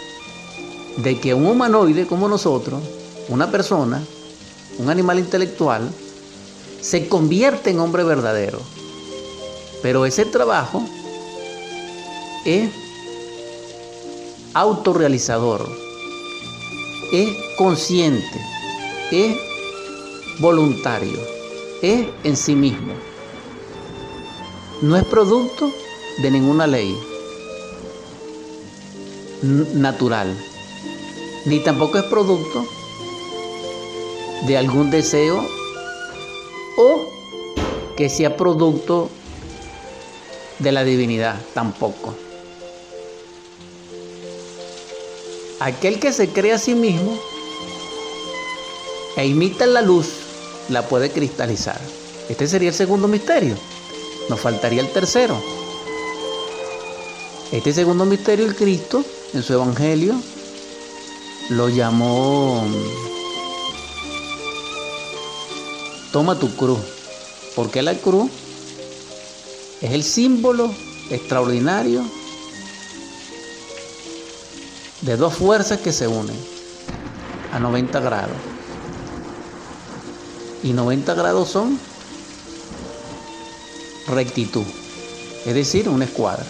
De 0.98 1.20
que 1.20 1.34
un 1.34 1.46
humanoide 1.46 2.06
como 2.06 2.28
nosotros, 2.28 2.82
una 3.30 3.50
persona, 3.50 4.02
un 4.78 4.90
animal 4.90 5.20
intelectual, 5.20 5.90
se 6.82 7.08
convierte 7.08 7.72
en 7.72 7.80
hombre 7.80 8.04
verdadero. 8.04 8.60
Pero 9.82 10.06
ese 10.06 10.26
trabajo 10.26 10.84
es 12.46 12.70
autorrealizador, 14.54 15.68
es 17.12 17.30
consciente, 17.58 18.42
es 19.12 19.38
voluntario, 20.40 21.20
es 21.82 22.08
en 22.24 22.38
sí 22.38 22.56
mismo. 22.56 22.94
No 24.82 24.98
es 24.98 25.06
producto 25.06 25.72
de 26.22 26.32
ninguna 26.32 26.68
ley 26.68 26.98
natural, 29.74 30.36
ni 31.46 31.60
tampoco 31.60 31.98
es 31.98 32.04
producto 32.06 32.66
de 34.48 34.58
algún 34.58 34.90
deseo 34.92 35.46
o 36.78 37.06
que 37.96 38.10
sea 38.10 38.38
producto 38.38 39.10
de 40.60 40.72
la 40.72 40.84
divinidad, 40.84 41.40
tampoco. 41.54 42.16
Aquel 45.62 46.00
que 46.00 46.12
se 46.12 46.30
cree 46.30 46.54
a 46.54 46.58
sí 46.58 46.74
mismo 46.74 47.16
e 49.16 49.28
imita 49.28 49.68
la 49.68 49.84
luz, 49.84 50.08
la 50.70 50.88
puede 50.88 51.12
cristalizar. 51.12 51.80
Este 52.30 52.48
sería 52.48 52.70
el 52.70 52.76
segundo 52.76 53.08
misterio. 53.08 53.56
Nos 54.28 54.40
faltaría 54.40 54.82
el 54.82 54.92
tercero. 54.92 55.40
Este 57.52 57.74
segundo 57.74 58.06
misterio, 58.06 58.48
el 58.48 58.56
Cristo, 58.56 59.06
en 59.36 59.44
su 59.44 59.54
Evangelio, 59.54 60.16
lo 61.50 61.70
llamó 61.70 62.66
Toma 66.12 66.40
tu 66.40 66.56
cruz. 66.56 66.80
Porque 67.56 67.84
la 67.84 67.94
cruz 67.94 68.32
es 69.80 69.92
el 69.92 70.04
símbolo 70.04 70.72
extraordinario 71.12 72.04
de 75.02 75.18
dos 75.18 75.34
fuerzas 75.34 75.80
que 75.80 75.92
se 75.92 76.08
unen 76.08 76.36
a 77.52 77.60
90 77.60 78.00
grados. 78.00 78.38
Y 80.64 80.74
90 80.74 81.14
grados 81.16 81.50
son 81.50 81.80
rectitud, 84.08 84.66
es 85.46 85.54
decir, 85.54 85.90
una 85.90 86.06
escuadra. 86.06 86.46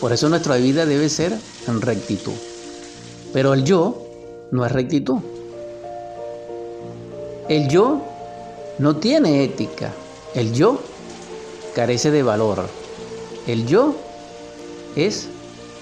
Por 0.00 0.12
eso 0.12 0.28
nuestra 0.28 0.56
vida 0.56 0.86
debe 0.86 1.08
ser 1.08 1.38
en 1.66 1.80
rectitud. 1.80 2.32
Pero 3.32 3.52
el 3.52 3.64
yo 3.64 4.02
no 4.50 4.64
es 4.64 4.72
rectitud. 4.72 5.18
El 7.48 7.68
yo 7.68 8.02
no 8.78 8.96
tiene 8.96 9.44
ética. 9.44 9.92
El 10.34 10.52
yo 10.52 10.80
carece 11.74 12.10
de 12.10 12.22
valor. 12.22 12.68
El 13.46 13.66
yo 13.66 13.94
es 14.96 15.28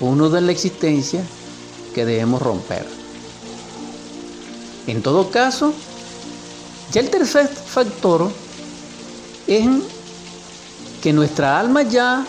uno 0.02 0.28
de 0.28 0.40
la 0.40 0.52
existencia 0.52 1.22
que 1.94 2.04
debemos 2.04 2.42
romper. 2.42 2.84
En 4.86 5.00
todo 5.00 5.30
caso, 5.30 5.72
ya 6.90 7.00
el 7.00 7.08
tercer 7.08 7.46
factor 7.46 8.30
es 9.46 9.64
que 11.00 11.12
nuestra 11.12 11.58
alma 11.58 11.82
ya 11.82 12.26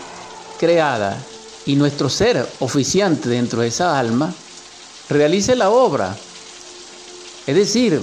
creada 0.58 1.20
y 1.66 1.74
nuestro 1.74 2.08
ser 2.08 2.48
oficiante 2.60 3.28
dentro 3.28 3.62
de 3.62 3.68
esa 3.68 3.98
alma 3.98 4.32
realice 5.08 5.56
la 5.56 5.70
obra. 5.70 6.16
Es 7.46 7.56
decir, 7.56 8.00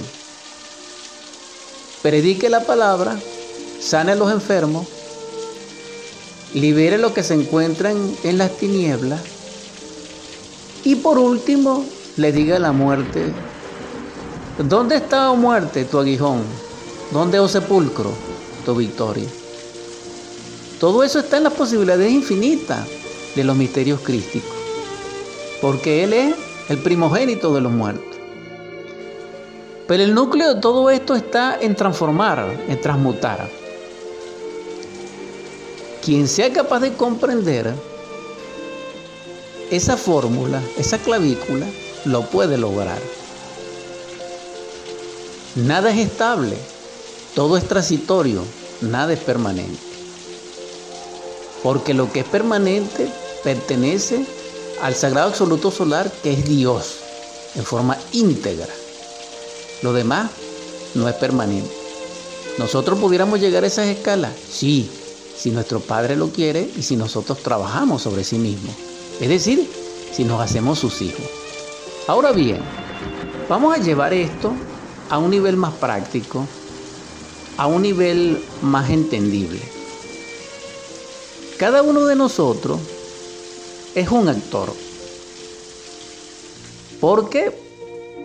predique 2.02 2.50
la 2.50 2.64
palabra, 2.64 3.18
sane 3.80 4.12
a 4.12 4.16
los 4.16 4.30
enfermos, 4.30 4.86
libere 6.52 6.98
lo 6.98 7.14
que 7.14 7.22
se 7.22 7.34
encuentran 7.34 8.14
en 8.22 8.36
las 8.36 8.56
tinieblas 8.58 9.20
y 10.84 10.96
por 10.96 11.18
último 11.18 11.84
le 12.16 12.32
diga 12.32 12.56
a 12.56 12.60
la 12.60 12.72
muerte, 12.72 13.32
¿dónde 14.58 14.96
está, 14.96 15.30
oh 15.30 15.36
muerte, 15.36 15.84
tu 15.84 15.98
aguijón? 15.98 16.42
¿Dónde, 17.12 17.38
oh 17.38 17.48
sepulcro, 17.48 18.10
tu 18.64 18.74
victoria? 18.74 19.28
Todo 20.80 21.04
eso 21.04 21.20
está 21.20 21.36
en 21.36 21.44
las 21.44 21.52
posibilidades 21.52 22.10
infinitas 22.10 22.86
de 23.36 23.44
los 23.44 23.56
misterios 23.56 24.00
crísticos, 24.00 24.56
porque 25.60 26.04
Él 26.04 26.12
es 26.12 26.34
el 26.68 26.78
primogénito 26.78 27.54
de 27.54 27.60
los 27.60 27.72
muertos. 27.72 28.16
Pero 29.86 30.02
el 30.02 30.14
núcleo 30.14 30.54
de 30.54 30.60
todo 30.60 30.90
esto 30.90 31.14
está 31.14 31.58
en 31.60 31.76
transformar, 31.76 32.64
en 32.68 32.80
transmutar. 32.80 33.48
Quien 36.04 36.26
sea 36.26 36.52
capaz 36.52 36.80
de 36.80 36.94
comprender 36.94 37.72
esa 39.72 39.96
fórmula, 39.96 40.62
esa 40.76 40.98
clavícula, 40.98 41.66
lo 42.04 42.26
puede 42.26 42.58
lograr. 42.58 43.00
Nada 45.56 45.90
es 45.90 45.98
estable, 45.98 46.56
todo 47.34 47.56
es 47.56 47.66
transitorio, 47.66 48.44
nada 48.82 49.14
es 49.14 49.18
permanente. 49.20 49.80
Porque 51.62 51.94
lo 51.94 52.12
que 52.12 52.20
es 52.20 52.26
permanente 52.26 53.08
pertenece 53.42 54.26
al 54.82 54.94
sagrado 54.94 55.28
absoluto 55.28 55.70
solar 55.70 56.12
que 56.22 56.34
es 56.34 56.46
Dios 56.46 56.96
en 57.54 57.64
forma 57.64 57.96
íntegra. 58.12 58.68
Lo 59.80 59.94
demás 59.94 60.30
no 60.94 61.08
es 61.08 61.14
permanente. 61.14 61.72
¿Nosotros 62.58 62.98
pudiéramos 62.98 63.40
llegar 63.40 63.64
a 63.64 63.68
esas 63.68 63.86
escalas? 63.86 64.32
Sí, 64.50 64.90
si 65.34 65.50
nuestro 65.50 65.80
Padre 65.80 66.14
lo 66.14 66.28
quiere 66.28 66.68
y 66.76 66.82
si 66.82 66.94
nosotros 66.94 67.38
trabajamos 67.38 68.02
sobre 68.02 68.22
sí 68.22 68.36
mismo. 68.36 68.70
Es 69.20 69.28
decir, 69.28 69.68
si 70.12 70.24
nos 70.24 70.40
hacemos 70.40 70.78
sus 70.78 71.00
hijos. 71.02 71.24
Ahora 72.06 72.32
bien, 72.32 72.60
vamos 73.48 73.74
a 73.74 73.80
llevar 73.80 74.12
esto 74.12 74.52
a 75.08 75.18
un 75.18 75.30
nivel 75.30 75.56
más 75.56 75.74
práctico, 75.74 76.46
a 77.56 77.66
un 77.66 77.82
nivel 77.82 78.42
más 78.62 78.90
entendible. 78.90 79.60
Cada 81.58 81.82
uno 81.82 82.06
de 82.06 82.16
nosotros 82.16 82.80
es 83.94 84.08
un 84.08 84.28
actor. 84.28 84.72
Porque 87.00 87.56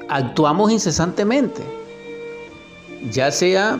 actuamos 0.07 0.71
incesantemente, 0.71 1.61
ya 3.11 3.31
sea 3.31 3.79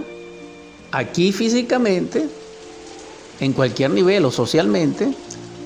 aquí 0.92 1.32
físicamente, 1.32 2.28
en 3.40 3.54
cualquier 3.54 3.92
nivel 3.92 4.26
o 4.26 4.32
socialmente, 4.32 5.14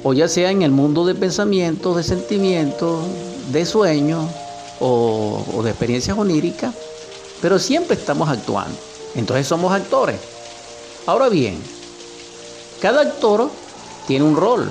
o 0.04 0.14
ya 0.14 0.28
sea 0.28 0.52
en 0.52 0.62
el 0.62 0.72
mundo 0.72 1.06
de 1.06 1.16
pensamientos, 1.16 1.96
de 1.96 2.04
sentimientos, 2.04 3.06
de 3.52 3.66
sueños 3.66 4.26
o, 4.80 5.62
de 5.64 5.70
experiencias 5.70 6.18
oníricas, 6.18 6.74
pero 7.42 7.60
siempre 7.60 7.96
estamos 7.96 8.30
actuando. 8.30 8.78
Entonces 9.16 9.48
somos 9.48 9.72
actores. 9.74 10.20
Ahora 11.06 11.30
bien, 11.30 11.60
cada 12.80 13.02
actor 13.02 13.50
tiene 14.08 14.26
un 14.26 14.36
rol. 14.36 14.70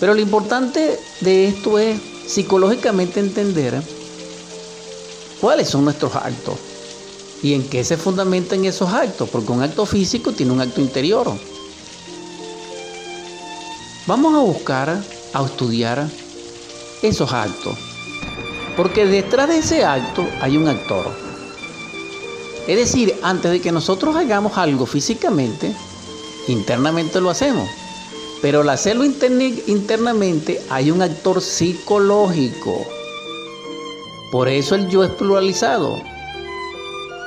Pero 0.00 0.14
lo 0.14 0.20
importante 0.20 0.98
de 1.20 1.48
esto 1.48 1.78
es 1.78 1.98
psicológicamente 2.26 3.20
entender 3.20 3.80
cuáles 5.40 5.68
son 5.68 5.84
nuestros 5.84 6.14
actos 6.16 6.56
y 7.42 7.54
en 7.54 7.68
qué 7.68 7.84
se 7.84 7.96
fundamentan 7.96 8.64
esos 8.64 8.90
actos, 8.92 9.28
porque 9.28 9.52
un 9.52 9.62
acto 9.62 9.86
físico 9.86 10.32
tiene 10.32 10.52
un 10.52 10.60
acto 10.60 10.80
interior. 10.80 11.32
Vamos 14.06 14.34
a 14.34 14.38
buscar, 14.40 15.02
a 15.32 15.44
estudiar 15.44 16.08
esos 17.02 17.32
actos, 17.32 17.76
porque 18.76 19.06
detrás 19.06 19.48
de 19.48 19.58
ese 19.58 19.84
acto 19.84 20.26
hay 20.40 20.56
un 20.56 20.68
actor. 20.68 21.10
Es 22.66 22.76
decir, 22.76 23.14
antes 23.22 23.50
de 23.50 23.60
que 23.60 23.72
nosotros 23.72 24.16
hagamos 24.16 24.56
algo 24.58 24.86
físicamente, 24.86 25.74
internamente 26.48 27.20
lo 27.20 27.30
hacemos. 27.30 27.68
Pero 28.42 28.60
al 28.60 28.68
hacerlo 28.68 29.04
internamente 29.04 30.60
hay 30.68 30.90
un 30.90 31.00
actor 31.00 31.40
psicológico 31.40 32.86
por 34.34 34.48
eso 34.48 34.74
el 34.74 34.88
yo 34.88 35.04
es 35.04 35.10
pluralizado, 35.12 35.96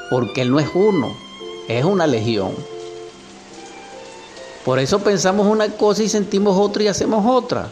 porque 0.09 0.41
él 0.41 0.51
no 0.51 0.59
es 0.59 0.67
uno, 0.73 1.15
es 1.69 1.85
una 1.85 2.05
legión. 2.05 2.51
Por 4.67 4.77
eso 4.77 4.99
pensamos 4.99 5.47
una 5.47 5.69
cosa 5.69 6.03
y 6.03 6.09
sentimos 6.09 6.55
otra 6.59 6.83
y 6.83 6.87
hacemos 6.87 7.25
otra. 7.25 7.69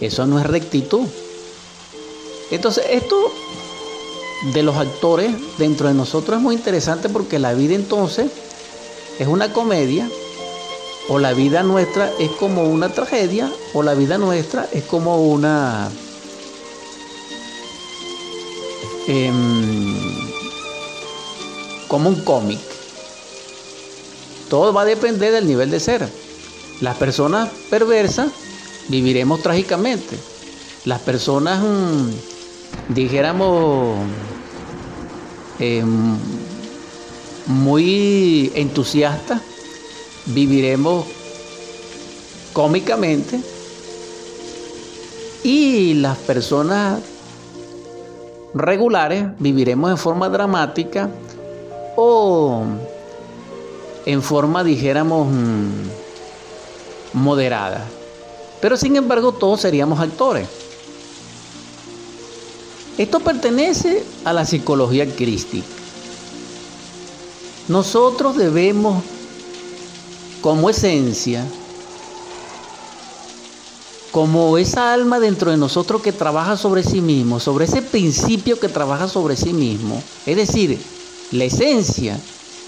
Eso 0.00 0.26
no 0.26 0.40
es 0.40 0.46
rectitud. 0.46 1.06
Entonces, 2.50 2.84
esto 2.90 3.16
de 4.52 4.64
los 4.64 4.74
actores 4.74 5.30
dentro 5.58 5.86
de 5.86 5.94
nosotros 5.94 6.38
es 6.38 6.42
muy 6.42 6.56
interesante 6.56 7.08
porque 7.08 7.38
la 7.38 7.54
vida 7.54 7.76
entonces 7.76 8.32
es 9.20 9.28
una 9.28 9.52
comedia, 9.52 10.08
o 11.08 11.20
la 11.20 11.32
vida 11.34 11.62
nuestra 11.62 12.10
es 12.18 12.30
como 12.30 12.64
una 12.64 12.88
tragedia, 12.88 13.52
o 13.74 13.84
la 13.84 13.94
vida 13.94 14.18
nuestra 14.18 14.68
es 14.72 14.82
como 14.84 15.22
una 15.22 15.90
Em, 19.10 19.96
como 21.88 22.10
un 22.10 22.20
cómic. 22.24 22.60
Todo 24.50 24.74
va 24.74 24.82
a 24.82 24.84
depender 24.84 25.32
del 25.32 25.46
nivel 25.46 25.70
de 25.70 25.80
ser. 25.80 26.06
Las 26.80 26.96
personas 26.96 27.48
perversas 27.70 28.30
viviremos 28.88 29.42
trágicamente. 29.42 30.16
Las 30.84 31.00
personas, 31.00 31.60
mm, 31.60 32.94
dijéramos, 32.94 33.98
em, 35.58 36.16
muy 37.46 38.52
entusiastas, 38.54 39.42
viviremos 40.26 41.04
cómicamente. 42.52 43.40
Y 45.42 45.94
las 45.94 46.16
personas 46.18 47.00
regulares 48.54 49.26
viviremos 49.38 49.90
en 49.90 49.98
forma 49.98 50.28
dramática 50.28 51.10
o 51.96 52.62
en 54.06 54.22
forma, 54.22 54.62
dijéramos, 54.62 55.28
mm, 55.28 56.07
moderada. 57.18 57.86
Pero 58.60 58.76
sin 58.76 58.96
embargo 58.96 59.32
todos 59.32 59.60
seríamos 59.60 60.00
actores. 60.00 60.48
Esto 62.96 63.20
pertenece 63.20 64.04
a 64.24 64.32
la 64.32 64.44
psicología 64.44 65.06
crística. 65.14 65.66
Nosotros 67.68 68.36
debemos, 68.36 69.04
como 70.40 70.70
esencia, 70.70 71.46
como 74.10 74.58
esa 74.58 74.92
alma 74.92 75.20
dentro 75.20 75.50
de 75.50 75.58
nosotros 75.58 76.02
que 76.02 76.12
trabaja 76.12 76.56
sobre 76.56 76.82
sí 76.82 77.00
mismo, 77.00 77.38
sobre 77.38 77.66
ese 77.66 77.82
principio 77.82 78.58
que 78.58 78.68
trabaja 78.68 79.06
sobre 79.06 79.36
sí 79.36 79.52
mismo, 79.52 80.02
es 80.26 80.36
decir, 80.36 80.78
la 81.30 81.44
esencia 81.44 82.18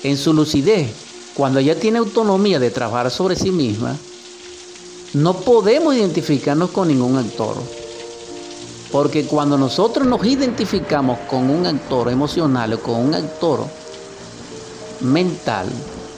en 0.05 0.17
su 0.17 0.33
lucidez, 0.33 0.91
cuando 1.35 1.59
ella 1.59 1.81
tiene 1.81 1.99
autonomía 1.99 2.61
de 2.61 2.71
trabajar 2.71 3.11
sobre 3.11 3.37
sí 3.37 3.51
misma, 3.51 3.97
no 5.15 5.35
podemos 5.35 5.95
identificarnos 5.95 6.71
con 6.71 6.89
ningún 6.89 7.17
actor. 7.17 7.57
Porque 8.93 9.25
cuando 9.25 9.57
nosotros 9.57 10.07
nos 10.07 10.25
identificamos 10.25 11.19
con 11.29 11.51
un 11.51 11.67
actor 11.67 12.11
emocional 12.11 12.73
o 12.73 12.81
con 12.81 12.97
un 12.97 13.15
actor 13.15 13.65
mental, 15.01 15.69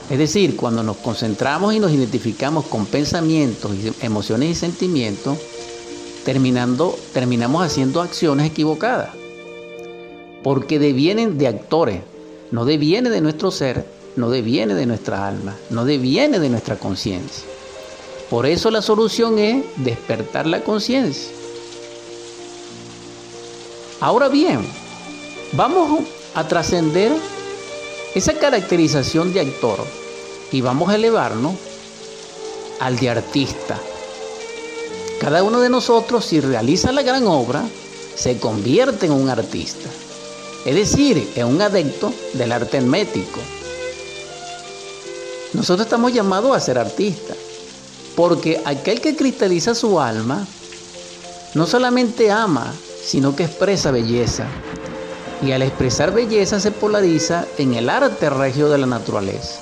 es 0.09 0.17
decir, 0.17 0.55
cuando 0.55 0.83
nos 0.83 0.97
concentramos 0.97 1.73
y 1.73 1.79
nos 1.79 1.91
identificamos 1.91 2.65
con 2.65 2.85
pensamientos, 2.85 3.71
emociones 4.01 4.49
y 4.49 4.55
sentimientos, 4.55 5.37
terminando, 6.25 6.97
terminamos 7.13 7.63
haciendo 7.63 8.01
acciones 8.01 8.47
equivocadas. 8.47 9.09
Porque 10.43 10.77
devienen 10.79 11.37
de 11.37 11.47
actores, 11.47 12.01
no 12.51 12.65
deviene 12.65 13.09
de 13.09 13.21
nuestro 13.21 13.51
ser, 13.51 13.87
no 14.15 14.29
deviene 14.29 14.75
de 14.75 14.85
nuestra 14.85 15.27
alma, 15.27 15.55
no 15.69 15.85
deviene 15.85 16.39
de 16.39 16.49
nuestra 16.49 16.77
conciencia. 16.77 17.52
Por 18.33 18.47
eso 18.47 18.71
la 18.71 18.81
solución 18.81 19.37
es 19.37 19.63
despertar 19.75 20.47
la 20.47 20.63
conciencia. 20.63 21.31
Ahora 23.99 24.27
bien, 24.27 24.65
vamos 25.51 26.01
a 26.33 26.47
trascender 26.47 27.11
esa 28.15 28.33
caracterización 28.33 29.33
de 29.33 29.41
actor 29.41 29.85
y 30.51 30.61
vamos 30.61 30.89
a 30.89 30.95
elevarnos 30.95 31.53
al 32.79 32.97
de 32.97 33.11
artista. 33.11 33.79
Cada 35.21 35.43
uno 35.43 35.59
de 35.59 35.69
nosotros, 35.69 36.25
si 36.25 36.39
realiza 36.39 36.91
la 36.91 37.03
gran 37.03 37.27
obra, 37.27 37.63
se 38.15 38.39
convierte 38.39 39.05
en 39.05 39.11
un 39.11 39.29
artista, 39.29 39.89
es 40.65 40.73
decir, 40.73 41.33
en 41.35 41.45
un 41.45 41.61
adepto 41.61 42.11
del 42.33 42.51
arte 42.51 42.77
hermético. 42.77 43.39
Nosotros 45.53 45.85
estamos 45.85 46.11
llamados 46.11 46.57
a 46.57 46.59
ser 46.59 46.79
artistas, 46.79 47.37
porque 48.15 48.61
aquel 48.65 49.01
que 49.01 49.15
cristaliza 49.15 49.75
su 49.75 49.99
alma 49.99 50.45
no 51.53 51.67
solamente 51.67 52.31
ama, 52.31 52.73
sino 53.03 53.35
que 53.35 53.43
expresa 53.43 53.91
belleza. 53.91 54.47
Y 55.41 55.51
al 55.51 55.61
expresar 55.61 56.13
belleza 56.13 56.59
se 56.59 56.71
polariza 56.71 57.45
en 57.57 57.73
el 57.73 57.89
arte 57.89 58.29
regio 58.29 58.69
de 58.69 58.77
la 58.77 58.85
naturaleza. 58.85 59.59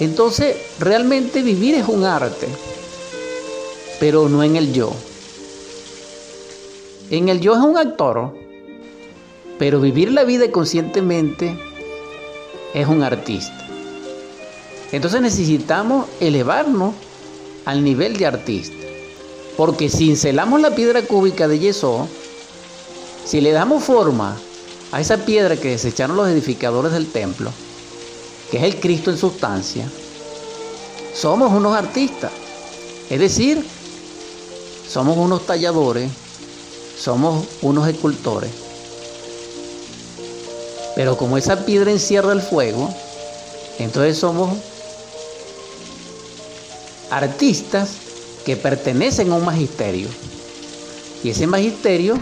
Entonces, 0.00 0.56
realmente 0.78 1.42
vivir 1.42 1.74
es 1.74 1.88
un 1.88 2.04
arte, 2.04 2.48
pero 4.00 4.28
no 4.28 4.42
en 4.42 4.56
el 4.56 4.72
yo. 4.72 4.92
En 7.10 7.28
el 7.28 7.40
yo 7.40 7.54
es 7.54 7.60
un 7.60 7.76
actor, 7.78 8.34
pero 9.58 9.80
vivir 9.80 10.12
la 10.12 10.24
vida 10.24 10.50
conscientemente 10.50 11.58
es 12.74 12.86
un 12.86 13.02
artista. 13.02 13.57
Entonces 14.92 15.20
necesitamos 15.20 16.06
elevarnos 16.20 16.94
al 17.64 17.84
nivel 17.84 18.16
de 18.16 18.26
artista. 18.26 18.76
Porque 19.56 19.88
si 19.88 20.10
encelamos 20.10 20.60
la 20.60 20.74
piedra 20.74 21.02
cúbica 21.02 21.48
de 21.48 21.58
yeso, 21.58 22.08
si 23.24 23.40
le 23.40 23.52
damos 23.52 23.84
forma 23.84 24.36
a 24.92 25.00
esa 25.00 25.18
piedra 25.18 25.56
que 25.56 25.70
desecharon 25.70 26.16
los 26.16 26.28
edificadores 26.28 26.92
del 26.92 27.10
templo, 27.10 27.50
que 28.50 28.58
es 28.58 28.62
el 28.62 28.80
Cristo 28.80 29.10
en 29.10 29.18
sustancia, 29.18 29.90
somos 31.14 31.52
unos 31.52 31.76
artistas. 31.76 32.30
Es 33.10 33.18
decir, 33.18 33.62
somos 34.88 35.18
unos 35.18 35.46
talladores, 35.46 36.10
somos 36.98 37.46
unos 37.60 37.88
escultores. 37.88 38.50
Pero 40.94 41.16
como 41.16 41.36
esa 41.36 41.64
piedra 41.66 41.90
encierra 41.90 42.32
el 42.32 42.40
fuego, 42.40 42.88
entonces 43.78 44.16
somos 44.18 44.56
artistas 47.10 47.90
que 48.44 48.56
pertenecen 48.56 49.32
a 49.32 49.36
un 49.36 49.44
magisterio. 49.44 50.08
Y 51.22 51.30
ese 51.30 51.46
magisterio 51.46 52.16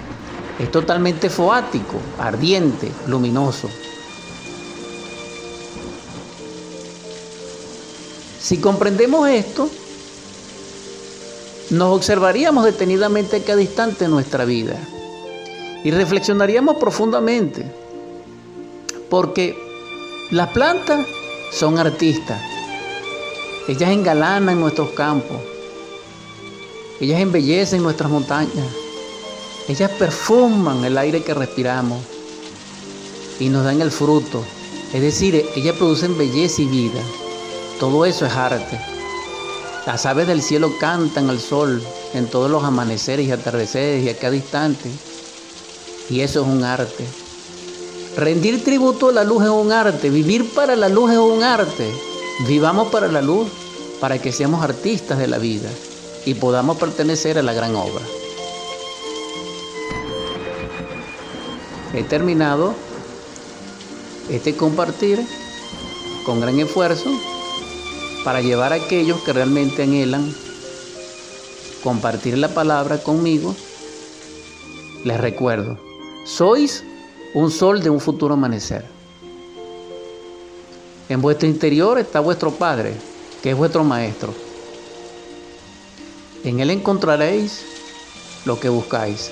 es 0.59 0.71
totalmente 0.71 1.31
foático, 1.31 1.97
ardiente, 2.19 2.91
luminoso. 3.07 3.69
Si 8.41 8.59
comprendemos 8.59 9.29
esto, 9.29 9.69
nos 11.71 11.97
observaríamos 11.97 12.65
detenidamente 12.65 13.43
cada 13.43 13.61
instante 13.61 14.05
en 14.05 14.13
nuestra 14.13 14.45
vida 14.45 14.77
y 15.83 15.91
reflexionaríamos 15.91 16.77
profundamente, 16.77 17.65
porque 19.11 19.57
las 20.31 20.49
plantas 20.51 21.07
son 21.53 21.79
artistas, 21.79 22.41
ellas 23.69 23.91
engalanan 23.91 24.61
nuestros 24.61 24.91
campos, 24.91 25.39
ellas 27.01 27.21
embellecen 27.21 27.83
nuestras 27.83 28.11
montañas. 28.11 28.67
Ellas 29.69 29.91
perfuman 29.99 30.85
el 30.85 30.97
aire 30.97 31.23
que 31.23 31.35
respiramos 31.35 32.01
y 33.41 33.49
nos 33.49 33.65
dan 33.65 33.81
el 33.81 33.91
fruto. 33.91 34.43
Es 34.93 35.03
decir, 35.03 35.45
ellas 35.57 35.77
producen 35.77 36.17
belleza 36.17 36.63
y 36.63 36.67
vida. 36.67 37.01
Todo 37.81 38.07
eso 38.07 38.25
es 38.25 38.33
arte. 38.33 38.81
Las 39.85 40.07
aves 40.07 40.29
del 40.29 40.41
cielo 40.41 40.73
cantan 40.79 41.29
al 41.29 41.41
sol 41.41 41.83
en 42.15 42.29
todos 42.29 42.51
los 42.51 42.65
amaneceres 42.65 43.27
y 43.27 43.33
atardeceres 43.33 44.05
y 44.05 44.09
a 44.09 44.17
cada 44.17 44.37
instante. 44.37 44.89
Y 46.09 46.21
eso 46.21 46.43
es 46.43 46.47
un 46.47 46.63
arte. 46.63 47.05
Rendir 48.17 48.65
tributo 48.65 49.09
a 49.09 49.13
la 49.13 49.25
luz 49.25 49.43
es 49.43 49.51
un 49.51 49.73
arte. 49.73 50.09
Vivir 50.11 50.49
para 50.55 50.77
la 50.77 50.89
luz 50.89 51.11
es 51.11 51.19
un 51.19 51.43
arte. 51.43 51.93
Vivamos 52.41 52.89
para 52.89 53.09
la 53.09 53.23
luz, 53.23 53.49
para 53.99 54.19
que 54.19 54.31
seamos 54.31 54.63
artistas 54.63 55.19
de 55.19 55.27
la 55.27 55.39
vida 55.39 55.71
y 56.27 56.35
podamos 56.35 56.77
pertenecer 56.77 57.39
a 57.39 57.43
la 57.43 57.55
gran 57.55 57.75
obra. 57.75 58.05
He 61.95 62.03
terminado 62.03 62.75
este 64.29 64.55
compartir 64.55 65.27
con 66.27 66.41
gran 66.41 66.61
esfuerzo 66.61 67.11
para 68.23 68.43
llevar 68.43 68.75
a 68.75 68.77
aquellos 68.77 69.21
que 69.23 69.33
realmente 69.33 69.85
anhelan 69.85 70.35
compartir 71.83 72.37
la 72.37 72.49
palabra 72.49 72.99
conmigo. 72.99 73.57
Les 75.05 75.19
recuerdo, 75.19 75.79
sois 76.27 76.85
un 77.33 77.51
sol 77.51 77.83
de 77.83 77.89
un 77.89 78.01
futuro 78.01 78.35
amanecer. 78.35 78.96
En 81.09 81.23
vuestro 81.23 81.47
interior 81.47 81.99
está 81.99 82.19
vuestro 82.19 82.51
Padre, 82.51 82.95
que 83.43 83.51
es 83.51 83.57
vuestro 83.57 83.85
Maestro. 83.85 84.35
En 86.43 86.59
Él 86.59 86.71
encontraréis 86.71 87.63
lo 88.45 88.59
que 88.59 88.69
buscáis. 88.69 89.31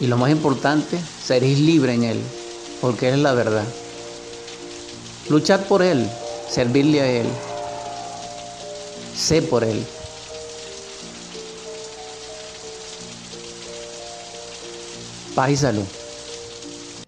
Y 0.00 0.06
lo 0.06 0.18
más 0.18 0.30
importante, 0.30 0.98
seréis 1.22 1.60
libres 1.60 1.94
en 1.94 2.04
Él, 2.04 2.20
porque 2.82 3.08
Él 3.08 3.14
es 3.14 3.20
la 3.20 3.32
verdad. 3.32 3.64
Luchad 5.30 5.60
por 5.60 5.82
Él, 5.82 6.06
servirle 6.50 7.00
a 7.00 7.10
Él. 7.10 7.26
Sé 9.16 9.40
por 9.40 9.64
Él. 9.64 9.82
Paz 15.34 15.50
y 15.50 15.56
salud. 15.56 16.03